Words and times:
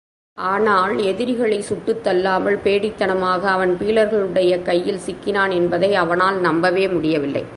ஆனால், 0.33 0.95
எதிரிகளைச் 0.95 1.63
சுட்டுத் 1.63 2.03
தள்ளாமல், 2.03 2.59
பேடித்தனமாக 2.63 3.41
அவன் 3.41 3.77
பீலர்களுடைய 3.79 4.61
கையில் 4.61 4.99
சிக்கினான் 5.05 5.51
என்பதை 5.51 5.95
அவனால் 5.95 6.39
நம்பவே 6.39 6.87
முடியவில்லை. 6.87 7.45